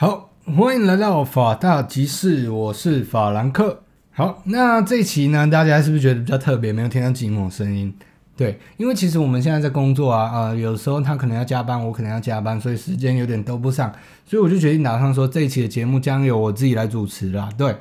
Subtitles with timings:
[0.00, 3.82] 好，欢迎来到法大集市，我是法兰克。
[4.12, 6.72] 好，那这一期呢，大家是不是觉得比较特别？
[6.72, 7.92] 没有听到寂寞声音？
[8.36, 13.92] 对，因为其实我们现在在工作啊，呃，有时候他可能要加班，我可能要加班，所以时间有点都不上，
[14.24, 17.48] 所以我就决定打算说，这一期的节目将由我自己来主持啦。
[17.58, 17.74] 对。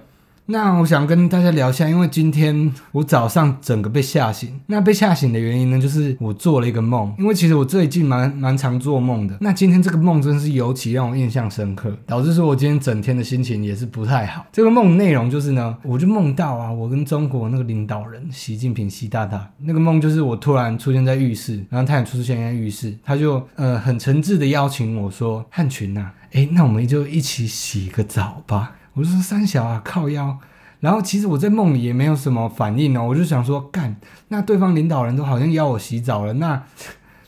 [0.49, 4.57] 那我想跟大家聊一下，因为今天我早上整个被吓醒。
[4.67, 7.13] 那被吓醒的原因呢，就是我做了一个梦。
[7.19, 9.37] 因为其实我最近蛮蛮常做梦的。
[9.41, 14.45] 那今天这个梦真是尤其让我印象深刻，导致说我今天整天的心情也是不太好。
[14.53, 30.37] 这个梦内容就是呢，我就梦到啊，我跟中国那个领导人习近平习大大那个梦，就是我突然出现在浴室，然后他也出现在浴室，他就呃很诚挚的邀请我说：“汉群呐，哎，那我们就一起洗个澡吧。”我就说三小啊，靠腰。
[30.79, 33.95] 然后其实我在梦里也没有什么反应哦，我就想说干，
[34.27, 36.63] 那对方领导人都好像邀我洗澡了，那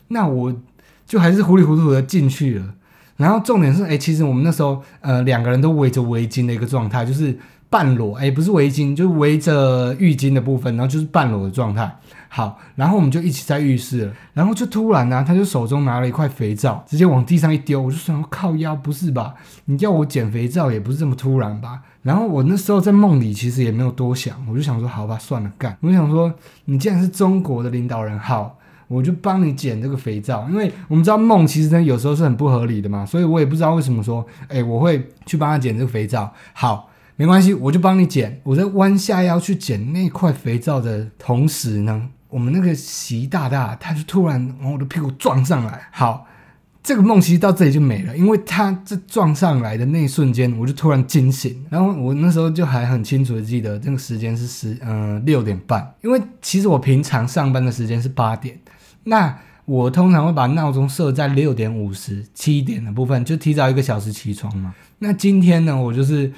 [0.08, 0.54] 那我
[1.06, 2.74] 就还是糊里糊涂的进去了。
[3.16, 7.36] 然后重点是，哎，其实我们那时候呃两个人都围着围巾的一个状态，就是
[7.68, 11.92] 半裸，哎，不是围巾，就是围着浴巾的部分，然后就是半裸的状态。
[12.32, 19.34] 好，然后我们就一起在浴室了，然后就突然呢，他就手中拿了一块肥皂，直接往地上一丢，我就想靠腰，不是吧？
[19.64, 21.82] 你叫我捡肥皂也不是这么突然吧？
[22.02, 25.76] 然后我那时候在梦里其实也没有多想，我就想说好吧，算了，干。
[25.80, 26.32] 我想说
[26.66, 36.32] 你既然是中国的领导人，好，我就帮你捡这个肥皂，因为我们知道梦其实呢有时候是很不合理的嘛，所以我也不知道为什么说，哎，我会去帮他捡这个肥皂。
[36.52, 38.40] 好，没关系，我就帮你捡。
[38.44, 42.08] 我在弯下腰去捡那块肥皂的同时呢。
[42.30, 45.88] 我们那个习大大，他就突然往我的屁股撞上来。
[45.90, 46.26] 好，
[46.82, 51.62] 这个梦其实到这里就没了，因为他这撞上来的那一瞬间，我就突然惊醒。
[51.68, 55.94] 然后我那时候就还很清楚的记得，那个时间是十嗯六点半。
[56.02, 58.58] 因为其实我平常上班的时间是八点，
[59.04, 64.74] 那我通常会把闹钟设在六点五十七点的部分，就提早一个小时起床嘛。
[65.00, 66.32] 那今天呢，我就是，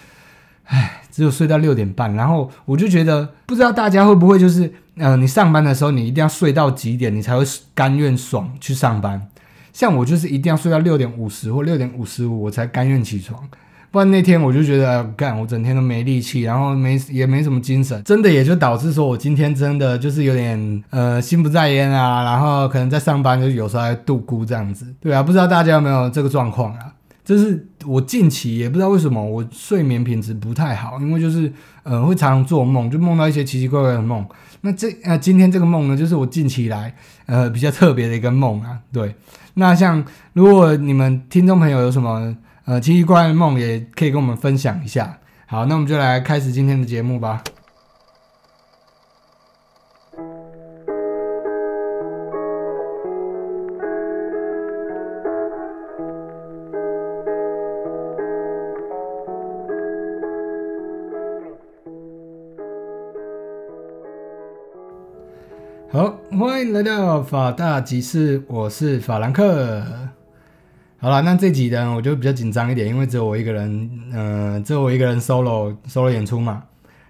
[0.72, 4.72] 唉，只有睡到六点半，然后我就觉得，不知道大家会不会就是。
[4.96, 7.42] 嗯，你上班的时候，你一定要睡到几点，你才会
[7.72, 9.26] 甘愿爽去上班？
[9.72, 13.42] 像我就是一定要睡到六点五十或六点五十五，我才甘愿起床。
[13.90, 24.84] 不然那天我就觉得干，我整天都没力气，然后没也没什么精神，真的也就导致说我今天真的就是有点呃心不在焉啊，然后可能在上班就有时候还度孤这样子。
[25.00, 26.92] 对啊，不知道大家有没有这个状况啊？
[27.32, 31.50] 就是我近期也不知道为什么我睡眠品质不太好，因为就是
[31.82, 34.26] 呃会常常做梦，就梦到一些奇奇怪怪的梦。
[34.60, 36.94] 那这呃，今天这个梦呢，就是我近期来
[37.24, 38.78] 呃比较特别的一个梦啊。
[38.92, 39.14] 对，
[39.54, 40.04] 那像
[40.34, 45.18] 如果你们听众朋友有什么呃奇奇怪怪的梦，也可以跟我们分享一下。
[45.46, 47.42] 好，那我们就来开始今天的节目吧。
[66.62, 69.82] 欢迎来到法大集市，我是法兰克。
[71.00, 76.62] 好了，那这集呢，我就比较紧张一点，因为只有我一个人，嗯，只有我一个人 solo solo 演出嘛。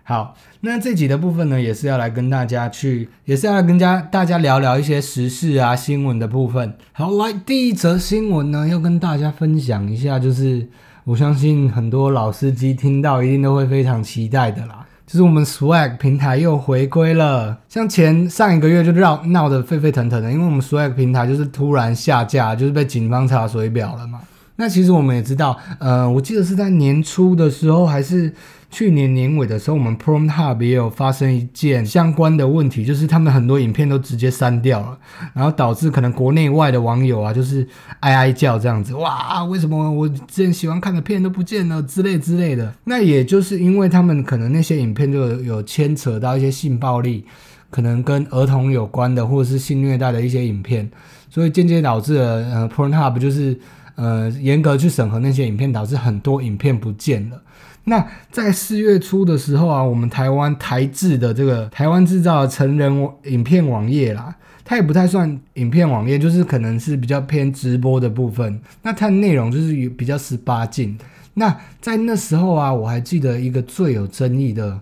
[0.05, 6.75] 好，那这集的部分呢，也是要来跟大家去，也是要来跟家大家聊聊一些时事啊、新闻的部分。
[6.93, 10.67] 好，来第一则新闻呢，要跟大家分享一下，就是
[11.05, 14.87] 我相信很多老司机听到一定都会非常期待的啦。
[15.07, 24.21] 就是我们 Swag 平台又回归了，像前上一个月就闹闹得沸沸腾腾的，因为我们 Swag 平台就是突然下架，就是被警方查水表了嘛。
[24.57, 28.33] 那其实我们也知道，呃，我记得是在年初的时候还是。
[28.73, 34.99] 去年年尾的时候，我们 PromHub 也有发生一件相关的问题，就是他们很多影片都直接删掉了，
[35.35, 37.69] 然后导致可能国内外的网友啊，就是
[38.01, 42.73] 哀哀叫这样子，哇，为什么我之前喜欢看的片都不见了之类之类的？
[42.85, 47.27] 那也就是因为他们可能那些影片就有牵扯到一些性暴力，
[47.69, 50.91] 可能跟儿童有关的，或者是性虐待的一些影片，
[51.29, 53.55] 所以间接导致了呃 PromHub 就是
[53.95, 57.41] 呃严格去审核那些影片，导致很多影片不见了。
[57.85, 64.33] 那在四月初的时候啊，我们台湾台制的这个台湾制造的成人影片网页啦，
[64.65, 68.61] 它也不太算影片网页，就是可能是比较偏直播的部分。
[68.83, 70.97] 那它的内容就是比较十八禁。
[71.35, 74.79] 那在那时候啊，我还记得一个最有争议的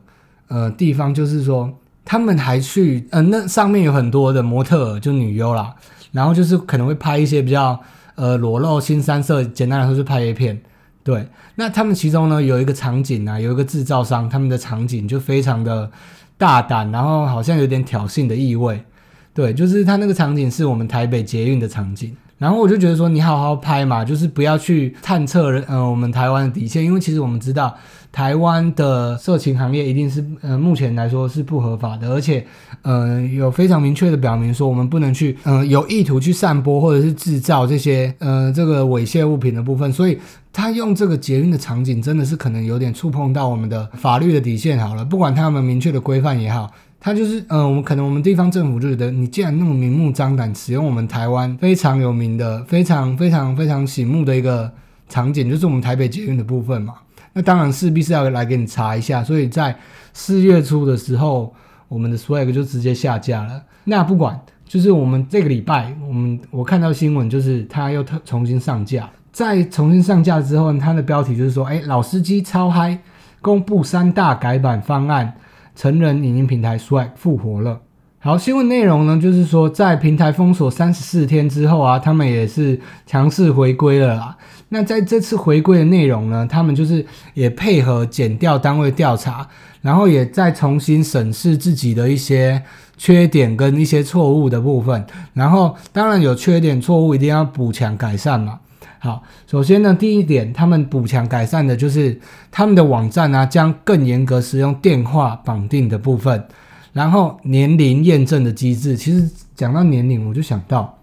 [0.48, 1.72] 呃地方，就是说
[2.04, 5.74] 他们还去呃那上面有很多的模特就女优啦，
[6.12, 7.80] 然后就是可能会拍一些比较
[8.20, 10.60] 呃裸露、新三色，简单来说是拍 A 片。
[11.02, 15.90] 对，那他们其中呢有一个场景啊，有一个制造商，他们的场景就非常的
[16.36, 18.84] 大胆，然后好像有点挑衅的意味。
[19.32, 27.76] 对，就是他那个场景是我们台北捷运的场景，然后我就觉得说，你好好拍嘛，就是不要去探测呃我们台湾的底线，因为其实我们知道
[28.10, 32.42] 台湾的色情行业一定是呃目前来说是不合法的，而且
[32.80, 40.18] 呃有非常明确的表明说我们不能去呃有意图去散播或者是制造这些呃这个猥亵物品的部分，所以
[40.50, 44.78] 他用这个捷运的场景真的是可能有点触碰到我们的法律的底线。
[44.78, 46.70] 好了，不管他们明确的规范也好。
[47.02, 54.70] 他就是，嗯，我们可能我们地方政府就觉得，你既然那么明目张胆使用我们台湾非常有名的、非常非常非常醒目的一个
[55.08, 56.96] 场景，就是我们台北捷运的部分嘛，
[57.32, 59.24] 那当然势必是要来给你查一下。
[59.24, 59.74] 所以在
[60.12, 61.54] 四月初的时候，
[61.88, 63.62] 我们的 swag 就直接下架了。
[63.84, 69.08] 那不管，就是我们这个礼拜，我们我看到新闻，就是他又特重新上架。
[69.32, 72.98] 在重新上架之后，它的标题就是说，哎，老司机超嗨，
[73.40, 75.32] 公布三大改版方案。
[75.74, 77.80] 成人影音平台 Swag 复活了。
[78.22, 84.36] 好，新闻内容呢，就是说在平台封锁三十四天之后啊，他们也是强势回归了啦。
[84.68, 89.48] 那在这次回归的内容呢，他们就是也配合减调单位调查，
[89.80, 92.62] 然后也再重新审视自己的一些
[92.98, 95.06] 缺点跟一些错误的部分。
[95.32, 98.60] 然后当然有缺点错误，一定要补强改善嘛。
[99.02, 102.20] 好，首先呢，第一点，他们补强改善的就是
[102.50, 106.44] 他们的网站啊，将更严格使用电话绑定的部分，
[106.92, 108.94] 然后年龄验证的机制。
[108.98, 109.26] 其实
[109.56, 110.98] 讲到年龄，我就想到，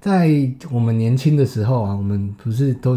[0.00, 0.30] 在
[0.70, 2.96] 我们年轻的时候啊，我们不是都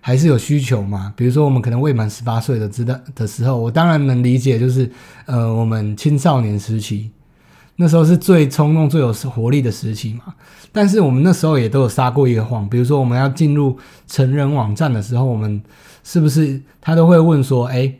[0.00, 1.14] 还是有需求嘛？
[1.16, 4.90] 比如说，我们可能未满十八岁的知道的时候，我当然能理解，就是
[5.26, 7.12] 呃，我们青少年时期。
[7.80, 10.34] 那时候是最冲动、最有活力的时期嘛，
[10.70, 15.62] 但是我们那时候也都有撒过一个谎，比如说我们要进入成人网站的时候，我们
[16.04, 17.90] 是不是他都会问说，哎？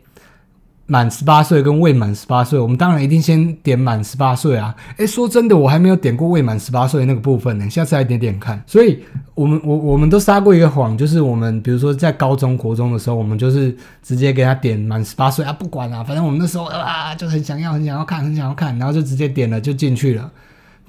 [0.91, 4.75] 满十八岁跟未满十八岁，我们当然一定先点满十八岁啊！
[4.97, 8.61] 诶，说真的，我还没有点过未满十八岁那个部分呢，下次来点点看。
[8.67, 8.99] 所以，
[9.33, 13.73] 我们我我们都撒过一个谎，就是我们比如说在高中国中的时候，我们就是
[14.03, 20.29] 直接给他点满十八岁啊，不管了，反正我们那时候啊就很想要、很想要看、很想要看，然后就直接点了就进去了。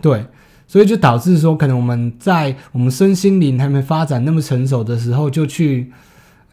[0.01, 0.27] 对，
[0.67, 5.93] 所以就导致说，可能我们在我们身心灵还没发展那么成熟的时候，就去。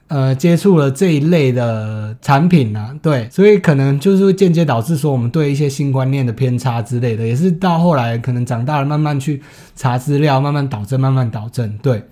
[0.09, 9.39] 呃，接触了这一类的产品呢，对，所以可能就是会间接导致说我们对一些新观念的偏差之类的，也是到后来可能长大了，慢慢去
[9.75, 12.03] 查资料，慢慢导正，慢慢导正，对，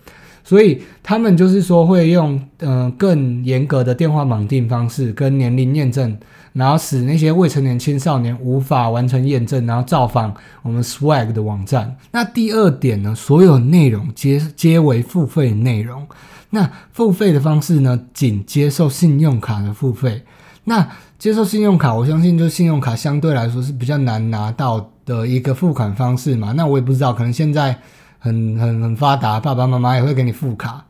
[0.48, 6.18] 所以他们就是说会用嗯更严格的电话绑定方式跟年龄验证，
[6.54, 11.94] 然后使那些未成年青少年无法完成验证，然后造访我们 Swag 的网站。
[12.12, 16.08] 那第二点呢，所有内容皆皆为付费内容。
[16.52, 18.00] 那付费的方式呢？
[18.14, 20.24] 仅接受信用卡的付费。
[20.64, 20.88] 那
[21.20, 26.54] 接受信用卡，我相信就信用卡相对来说是比较难拿到的一个付款方式嘛。
[26.54, 27.78] 那我也不知道，可能现在
[28.28, 30.86] 很很很发达，爸爸妈妈也会给你付卡。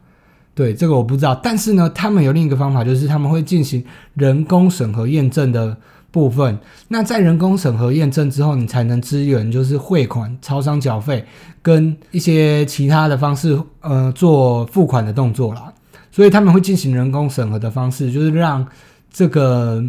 [0.53, 1.39] 对，这个我不知道。
[1.41, 3.85] 但是呢，他们有另一个方法，就是他们会进行
[4.15, 5.77] 人工审核验证的。
[6.09, 6.57] 部分，
[6.87, 11.23] 那在人工审核验证之后，你才能支援就是汇款、超商缴费
[11.61, 15.71] 跟一些其他的方式，呃，做付款的动作啦。
[16.09, 18.65] 所以他们会进行人工审核的方式，就是让
[19.11, 19.83] 这个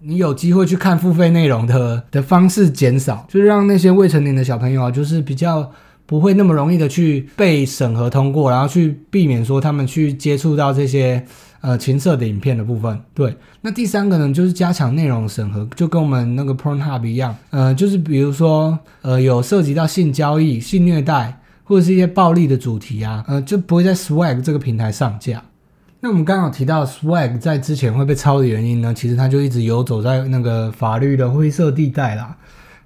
[0.00, 5.70] 你有机会去看付费内容的的方式减少，就是让那些未成年的小朋友啊，就是比较
[6.10, 11.24] 不会那么容易的去被审核通过，然后去避免说他们去接触到这些。
[11.62, 13.36] 呃，情色的影片的部分，对。
[13.60, 25.42] 那第三个呢，就是加强内容审核，就跟我们那个 Pornhub 一样，呃，就是比如说，呃，有涉及到性交易、性虐待或者是一些暴力的主题啊，呃，就不会在 Swag 这个平台上架。
[26.00, 32.34] 那我们刚好提到 Swag 在之前会被抄的原因呢，其实它就一直游走在那个法律的灰色地带啦。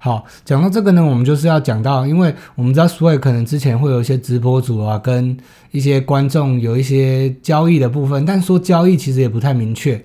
[0.05, 5.35] 好，讲到这个呢，我们就是要讲到，因为我们知道 Swag 可能之前会有一些直播主啊，跟
[5.71, 9.99] 一些观众有一些交易的部分，但说交易其实也不太明确，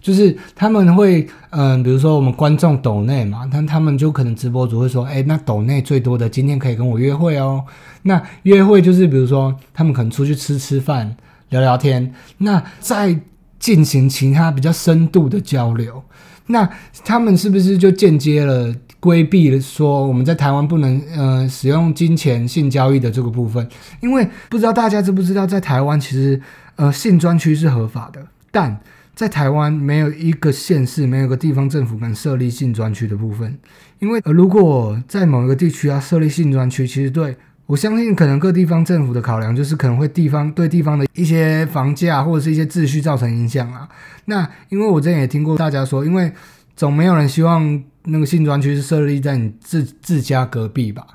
[0.00, 7.62] 就是他们会，嗯，比如说我们观众抖内嘛，但他们就可能直播主会说，哎，那抖内最多的今天可以跟我约会哦，
[8.04, 11.14] 那约会就是比如说他们可能出去吃吃饭、
[11.50, 13.20] 聊聊天，那再
[13.58, 16.02] 进行其他比较深度的交流，
[16.46, 16.66] 那
[17.04, 18.74] 他们是不是就间接了？
[19.02, 23.68] 规避了说我们在台湾不能呃使用金钱性交易的这个部分，
[24.00, 26.40] 因为不知道大家知不知道，在台湾其实
[26.76, 28.78] 呃性专区是合法的，但
[29.16, 33.58] 在台湾没有一个县市没有个地方政府敢设立性专区的部分，
[33.98, 43.88] 因为如果在某一个地区要设立性专区，其实对我相信可能各地方政府的考量就是可能会地方对地方的一些房价或者是一些秩序造成影响啊。
[44.26, 46.32] 那因为我之前也听过大家说，因为
[46.76, 47.82] 总没有人希望。
[48.04, 51.06] 那个性专区是设立在你自自家隔壁吧？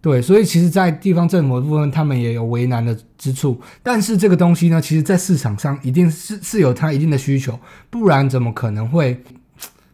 [0.00, 3.60] 对，所以其实，在地方政府的部分，他们也有为难的之处。
[3.84, 7.56] 但是这个东西呢，其实，在市场上一定是是有它一定的需求，
[7.88, 9.22] 不然怎么可能会？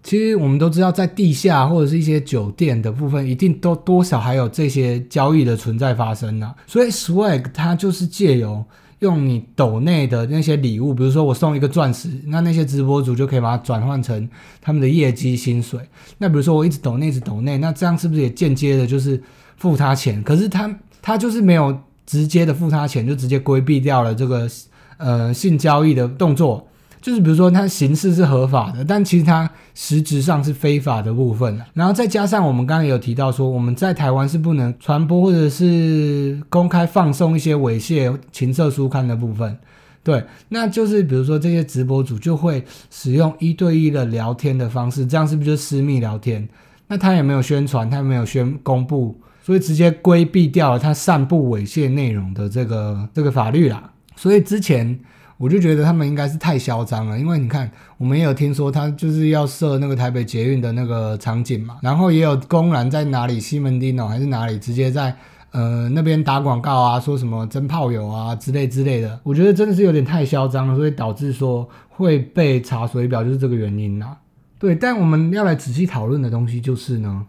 [0.02, 6.54] 其实我们都知道，在地下或者是一些酒店的部分，一定都多少还有这些交易的存在发生呢。
[6.66, 8.64] 所以 Swag 它就是借由
[9.00, 14.28] 用你抖内的那些礼物，比如说我送一个钻石，那那些直播主就可以把它转换成
[14.60, 15.80] 他们的业绩薪水。
[16.18, 19.22] 那比如说我一直抖内，一直抖内，那这样是不是也间接的就是
[19.56, 20.22] 付他钱？
[20.22, 24.48] 可是他他就是没有直接的付他钱，就直接规避掉了这个
[24.96, 26.66] 呃性交易的动作。
[27.00, 39.56] 就是比如说，它形式是合法的，但其实它实质上是非法的部分然后再加上我们刚刚有提到说，我们在台湾是不能传播或者是公开放送一些猥亵、情色书刊的部分。
[40.02, 46.48] 对，那就是比如说这些直播主就会使用一对一的聊天的方式，这样是不是就私密聊天？
[46.88, 53.92] 那他也没有宣传，他也没有宣公布，所以直接规避掉了他散布猥亵内容的这个这个法律啦。
[54.16, 54.98] 所以之前。
[55.38, 65.16] 我就觉得他们应该是太嚣张了，因为你看，我们也有听说他就是要设那个台北捷运的那个场景嘛，然后也有公然在哪里西门町哦还是哪里直接在
[65.52, 74.16] 呃那边打广告啊，说什么真炮友啊之类之类的，我觉得真的是有点太嚣张了，所以导致说会被查水表就是这个原因啦。
[74.58, 77.24] 对，但我们要来仔细讨论的东西就是呢。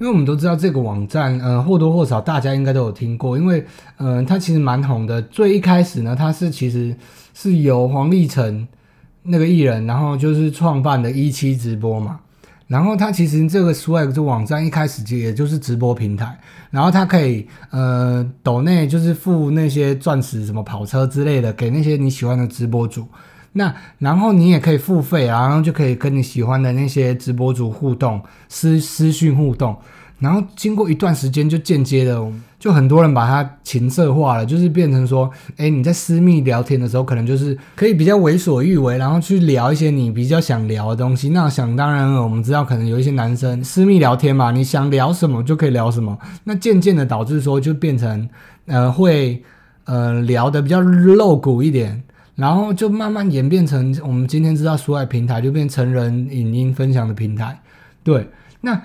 [0.00, 5.20] 因为我们都知道这个网站，呃，或多或少大家应该都有听过，因为，呃，它其实蛮红的。
[5.22, 6.96] 最一开始呢，它是其实
[7.40, 8.66] 是由黄立成
[9.22, 12.18] 那个艺人，然后就是创办的一期直播嘛。
[12.66, 16.36] 然后他其实这个 Swag 这网站一开始就也就是直播平台，
[16.72, 23.06] 然后他可以，呃，抖内就是付那些钻石、什么跑车之类的给那些你喜欢的直播主。
[23.52, 29.76] 那然后你也可以付费，然后就可以跟你喜欢的那些直播主互动，私私讯互动。
[30.18, 32.20] 然后经过一段时间，就间接的，
[32.58, 41.28] 就很多人把它情色化了，就是变成说，哎，你在私密聊天的时候，可能就是可以比较为所欲为，然后去聊一些你比较想聊的东西。
[41.28, 46.18] 那想当然了，我们知道可能有一些男生私密聊天嘛，你想聊什么就可以聊什么。
[46.44, 48.28] 那渐渐的导致说，就变成
[48.66, 49.42] 呃会
[49.84, 52.02] 呃聊的比较露骨一点。
[52.34, 57.60] 然后就慢慢演变成我们今天知道苏爱平台，就变成人影音分享的平台。
[58.04, 58.28] 对，
[58.60, 58.80] 那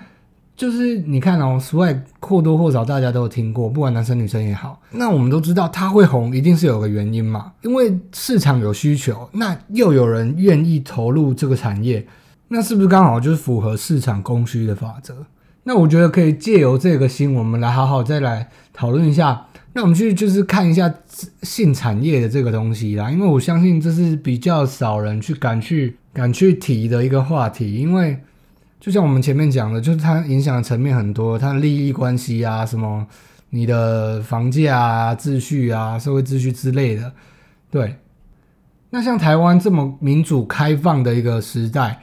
[0.56, 4.80] 就是你看哦，苏爱或多或少大家都有听过，不管男生女生也好。
[4.92, 12.06] 那我们都知道它会红，一定是有个原因嘛，因为市场有需求，那又有人愿意投入这个产业，
[12.50, 15.26] 那是不是刚好就是符合市场供需的法则？
[15.64, 19.48] 那我觉得可以借由这个新闻，我们来好好再来讨论一下。
[19.76, 20.94] 那我们去就是看一下
[21.42, 28.20] 性产业的这个东西啦，因为我相信这是比较少人去敢去敢去提的一个话题，因为
[28.84, 33.08] 就像我们前面讲的，就是它影响的层面很多，它的利益关系啊，什么
[33.52, 37.14] 你的房价啊、秩序啊、社会秩序之类的，
[37.72, 37.96] 对。
[38.90, 42.02] 那像台湾这么民主开放的一个时代。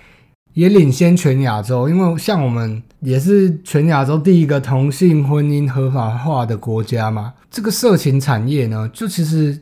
[0.53, 7.33] 也领先全亚洲，因为像我们也是全亚洲第一个同性婚姻合法化的国家嘛。
[7.49, 9.57] 这个色情产业呢，就其实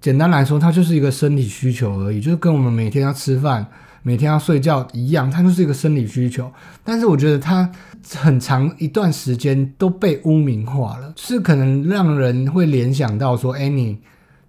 [0.00, 3.66] 简单来说，它就是一个生理需求而已，就是跟我们每天要吃饭、
[4.02, 6.50] 每天要睡觉一样，它就是一个生理需求。
[6.82, 7.70] 但是我觉得它
[8.16, 13.98] 很长一段时间都被污名化了，是可能让人会联想到说，哎，你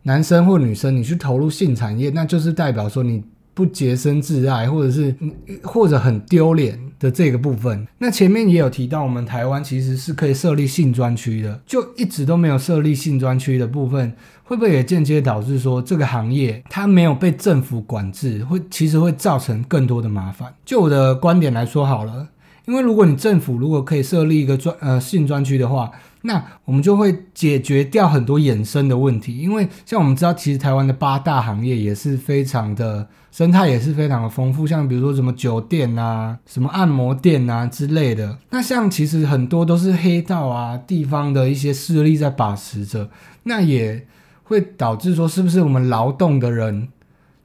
[0.04, 3.24] 男生或女生你去投入性产业，那就是代表说你。
[3.54, 5.14] 不洁身自爱，或者是
[5.62, 20.54] 或者很丢脸的这个部分，那前面也有提到，我们台湾其实是可以设立性专区的，就一直都没有设立性专区的部分，会不会也间接导致说这个行业它没有被政府管制，会其实会造成更多的麻烦？
[20.64, 22.28] 就我的观点来说好了，
[22.66, 25.92] 因为如果你政府如果可以设立一个专呃性专区的话。
[26.24, 34.68] 那我们就会解决掉很多衍生的问题，因为像我们知道，其实台湾的八大行业也是非常的生态，也是非常的丰富。
[34.68, 38.38] 像比如说什么酒店啊、什么按摩店啊之类的。
[38.52, 43.10] 那像其实很多都是黑道啊、地方的一些势力在把持着，
[43.42, 44.06] 那也
[44.44, 46.90] 会导致说，是不是我们劳动的人，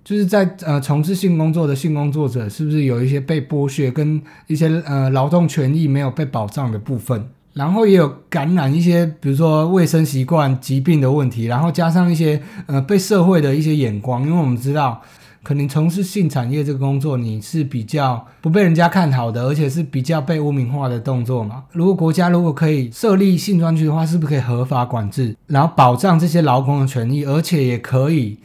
[0.07, 7.27] 就是在呃从事性工作的性工作者，是不是有一些被剥削，跟一些呃劳动权益没有被保障的部分？
[7.55, 15.03] 然后也有感染一些，比如说卫生习惯、疾病的问题，然后加上一些呃被社会的一些眼光，因为我们知道，
[15.43, 21.65] 可能从事性产业这个工作，你是比较不被人家看好的，而且是比较被污名化的动作嘛。
[21.73, 28.39] 如果国家如果可以设立性专区的话，是不是可以合法管制，然后保障这些劳工的权益，而且也可以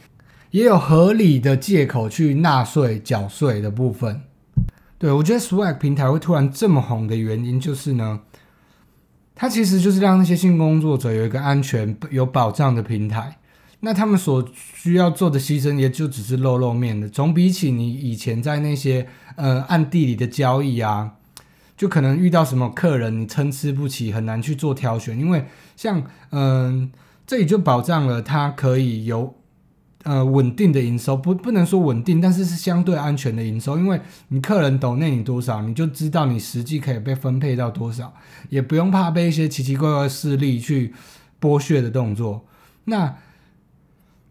[0.52, 4.22] 也有合理的借口去纳税缴税的部分？
[4.98, 8.20] 对我觉得 Swag 平台会突然这么红的原因就是呢。
[9.34, 13.38] 它其实就是让那些性工作者有一个安全、有保障的平台。
[13.80, 21.14] 那他们所需要做的牺牲，也就只是露露面的，总比起你以前在那些呃暗地里的交易啊，
[21.76, 25.18] 就可能遇到什么客人你参差不齐，很难去做挑选。
[25.18, 26.92] 因为像嗯，
[27.26, 29.34] 这里就保障了它可以有
[30.04, 33.78] 呃稳定的营收，不不能说稳定，但是是相对安全的营收。
[33.78, 38.12] 因为你客人抖内你多少，你就知道你实际可以被分配到多少，
[38.48, 40.92] 也不用怕被一些奇奇怪怪的势力去
[41.40, 42.44] 剥削的动作。
[42.84, 43.16] 那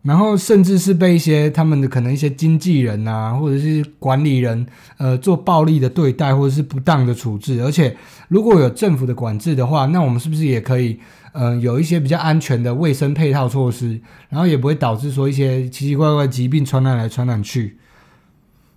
[0.04, 4.66] 然后甚至是被一些他们的可能一些经纪人啊，或者是管理人，
[4.98, 7.62] 呃，做暴力的对待，或者是不当的处置。
[7.62, 7.96] 而且
[8.28, 11.00] 如果有政府的管制的话，那我们是不是也可以，
[11.34, 17.78] 嗯，有一些比较安全的卫生配套措施，然后也不会导致说一些奇奇怪怪疾病传染来传染去。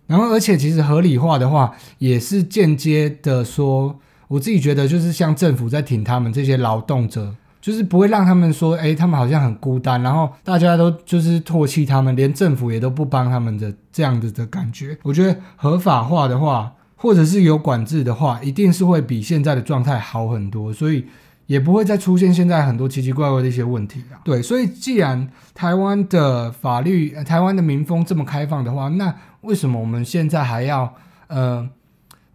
[0.06, 7.34] 然后，而且其实合理化的话，也是间接的说，我自己觉得就是像政府在挺他们这些劳动者。
[7.64, 14.98] 就是不会让他们说，哎，他们好像很孤单，然后大家都就是唾弃他们，连政府也都不帮他们的这样子的感觉。
[15.02, 21.06] 我觉得合法化的话，或者是有管制的话，一定是会比现在的状态好很多，所以
[21.46, 24.18] 也不会再出现现在很多奇奇怪怪的一些问题了。
[24.24, 30.92] 对，所以既然台湾的法律、台湾的民风这么开放的话，那为什么我们现在还要
[31.28, 31.66] 呃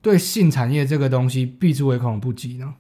[0.02, 2.74] 对性产业这个东西避之唯恐不及呢？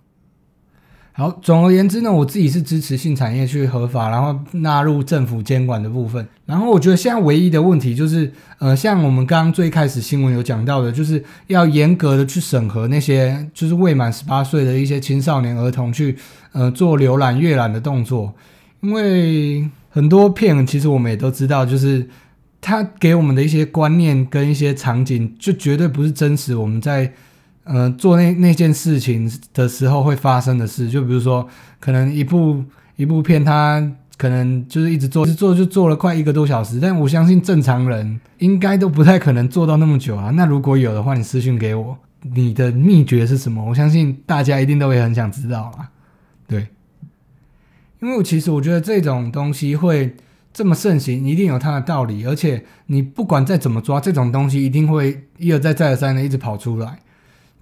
[1.11, 6.25] 好，总而言之呢，我自己是支持性产业去合法，然后纳入政府监管的部分。
[6.45, 16.15] 然后我觉得现在唯一的问题就是，呃，像我们刚刚最开始新闻有讲到的，就是要严格的去审核那些就是未满十八岁的一些青少年儿童去，
[16.53, 18.33] 呃，做浏览阅览的动作。
[18.79, 22.07] 因为很多片其实我们也都知道，就是
[22.61, 27.11] 他给我们的一些观念跟一些场景，就绝对不是真实我们在。
[27.71, 31.47] 嗯，做那那件事情的时候会发生的事，就比如说，
[31.79, 32.63] 可能一部
[32.95, 33.79] 一部片，它
[34.17, 36.79] 可能就是一直做，一直做就做了快一个多小时。
[36.79, 40.31] 但我相信正常人应该都不太可能做到那么久啊。
[40.31, 41.95] 那如果有的话，你私信给我，
[42.33, 43.63] 你的秘诀是什么？
[43.63, 45.91] 我相信大家一定都会很想知道啊。
[46.47, 46.69] 对，
[48.01, 50.15] 因为我其实我觉得这种东西会
[50.51, 52.25] 这么盛行，一定有它的道理。
[52.25, 56.97] 而且你不管再怎么抓，这种东西一定会一而再再而三的一直跑出来。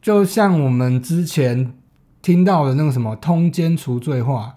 [0.08, 1.74] 就像我们之前
[2.22, 4.56] 听到的那个什么通奸除罪化，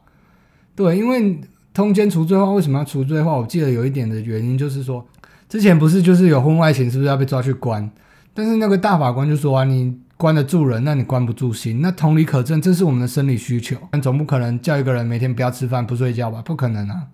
[0.77, 1.41] 对，因为
[1.75, 3.33] 通奸除罪化为什么要除罪化？
[3.37, 5.05] 我记得有一点的原因就是说，
[5.49, 7.91] 之前不是就是有婚外情，是不是要被抓去关？
[8.33, 11.81] 但是那个大法官就说啊，你关得住人，那你关不住心。
[11.81, 16.41] 那同理可证，这是我们的生理需求，但总不可能叫一个人每天不要吃饭不睡觉吧？
[16.43, 17.09] 不可能啊，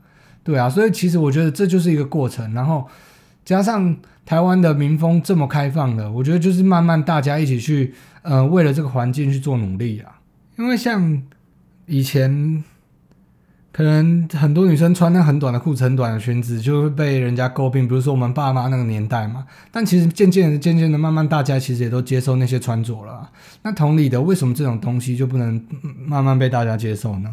[0.45, 2.87] 对啊，所以其实我觉得这就是一个过程，然后
[3.47, 3.97] 加上
[4.27, 7.95] 台湾的民风这么开放的，我觉得就是慢慢大家一起去。
[8.29, 10.19] 呃，为了这个环境去做努力啊，
[10.59, 11.23] 因为像
[11.87, 12.65] 以前
[13.71, 17.87] 可能很多女生穿那很短的裤子、很短的裙子，就会被人家诟病。
[17.87, 23.31] 比如说我们爸妈那个年代嘛，但其实渐渐的、渐渐的，慢慢大家其实也都接受那些穿着了。
[23.63, 25.65] 那同理的，为什么这种东西就不能
[26.05, 27.33] 慢慢被大家接受呢？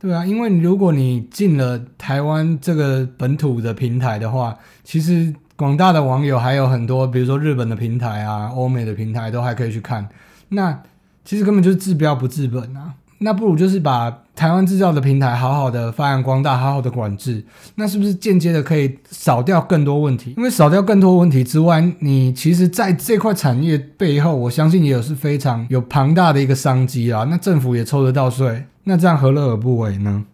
[0.00, 5.32] 对啊，因为如果你进了台湾这个本土的平台的话，其实。
[5.58, 10.08] 广大的网友还有很多，比如说日本的平台啊、欧美的平台都还可以去看。
[10.50, 10.80] 那
[11.24, 12.94] 其实根本就是治标不治本啊！
[13.18, 17.44] 那不如就是把台湾制造的平台好好的发扬光大，好好的管制。
[17.74, 20.32] 那是不是间接的可以少掉更多问题？
[20.36, 27.26] 因为少掉更多问题之外，你其实在这块产业背后，我相信也有是非常有庞大的一个商机啊。
[27.28, 30.24] 那政府也抽得到税，那这样何乐而不为呢？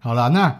[0.00, 0.56] 好了，那。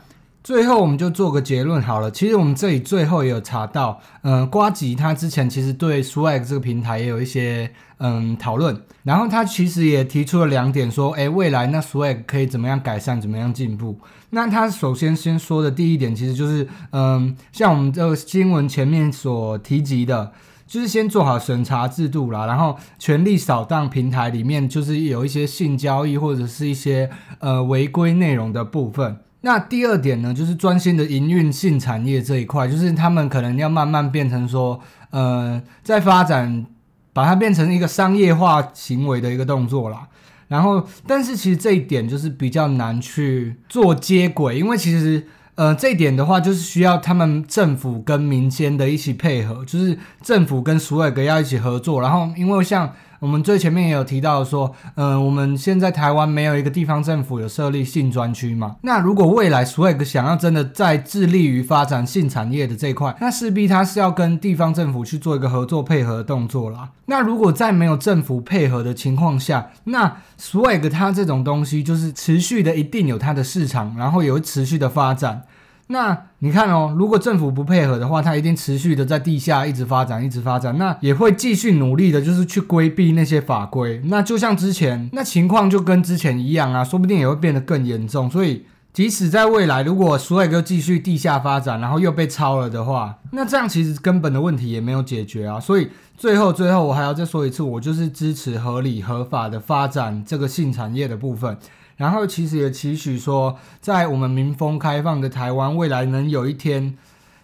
[0.47, 2.09] 最后我们就做个结论好了。
[2.09, 13.99] 其实我们这里最后也有查到，呃，瓜吉他之前其实对 Swag 这个平台也有一些嗯讨论，然后他其实也提出了两点，说，诶，未来那 Swag 可以怎么样改善，怎么样进步？
[14.31, 20.31] 那他首先先说的第一点，其实就是，嗯，像我们这个新闻前面所提及的，
[20.65, 29.17] 就是先做好审查制度啦，然后全力扫荡平台里面就是有一些性交易或者是一些呃违规内容的部分。
[29.47, 34.81] 那第二点呢，就是专心的营运性产业这一块，就是他们可能要慢慢变成说，
[35.11, 36.67] 呃，在发展，
[37.13, 40.09] 把它变成一个商业化行为的一个动作啦。
[40.49, 52.01] 然后，但是其实这一点就是比较难去做接轨，因为其实，呃，这一点的话，就是需要他们政府跟民间的一起配合，就是政府跟苏尔格要一起合作。
[52.01, 52.93] 然后，因为像
[53.27, 58.77] 我们最前面也有提到说，嗯，我们现在台湾没有一个地方政府有设立性专区嘛？
[58.83, 66.91] 那如果未来 Swag 想要真的在致力于发展性产业的这一块，那势必它是要跟地方政府去做一个合作配合的动作啦。
[67.07, 75.43] 那如果在没有政府配合的情况下，那 Swag 它这种东西就是持续的一定有它的市场，然后有持续的发展。
[75.89, 84.03] 那你看哦，如果政府不配合的话，它一定持续的在地下一直发展，一直发展，那也会继续努力的，就是去规避那些法规。
[84.07, 88.29] 那就像之前那情况就跟之前一样啊，说不定也会变得更严重。
[88.29, 95.61] 所以，即使在未来，如果所有哥继续地下发展，然后又被抄了的话，那这样其实根本的问题也没有解决啊。
[95.61, 101.57] 所以最后最后，我还要再说一次，我就是支持合理合法的发展这个性产业的部分。
[101.97, 106.95] 然后其实也期许说，在我们民风开放的台湾，未来能有一天，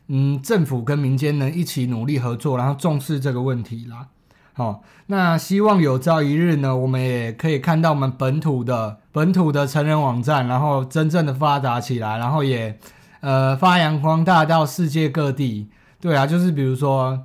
[0.09, 4.09] 嗯，政府跟民间能一起努力合作，然后重视这个问题啦。
[4.53, 12.79] 好，那希望有朝一日呢，我们也可以看到我们本土的本土的成人网站，然后真正的发达起来，然后也
[13.21, 15.71] 呃发扬光大到世界各地。
[15.99, 17.25] 对啊，就是比如说，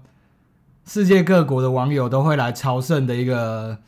[0.86, 3.80] 世界各国的网友都会来朝圣的一个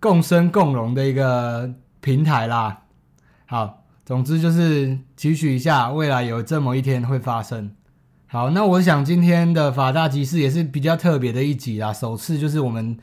[0.00, 1.74] 共生共荣的一个。
[2.00, 2.84] 平台啦，
[3.46, 7.72] 好，总之就是提取一下，未来有这么一天会发生。
[8.26, 12.96] 好，那我想今天的法大集市也是比较特别的一集啦，首次就是我们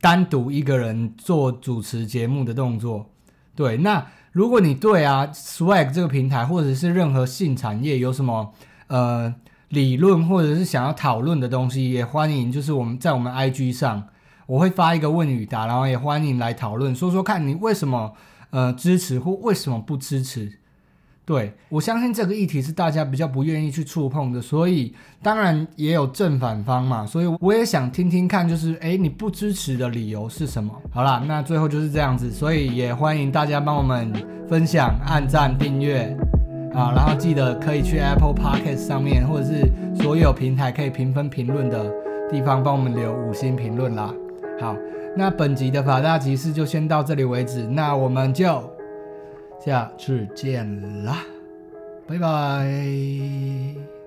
[0.00, 3.10] 单独一个人做主持节目的动作。
[3.56, 8.54] 对，那如果你对啊 Swag 这个平台或者是任何性产业有什么
[8.86, 9.34] 呃
[9.70, 14.08] 理论或者是想要讨论的东西，也欢迎就是我们在我们 IG 上。
[14.50, 18.12] 我会发一个问与答，然后也欢迎来讨论，说说看你为什么
[18.50, 20.50] 呃支持或为什么不支持。
[21.24, 30.74] 对我相信这个议题是大家比较不愿意去触碰的，所以当然也有正反方嘛，所以我也想听听看，就是诶你不支持的理由是什么？
[30.90, 34.12] 好啦，那最后就是这样子，所以也欢迎大家帮我们
[34.48, 36.12] 分享、按赞、订阅
[36.74, 41.88] 啊，然后记得可以去 Apple Podcast 上面或者是所有平台可以评分评论的
[42.28, 44.12] 地方帮我们留五星评论啦。
[44.60, 44.76] 好，
[45.16, 48.62] 那本集的法大集市就先到这里为止，那我们就
[49.58, 51.24] 下次见啦，
[52.06, 53.99] 拜拜。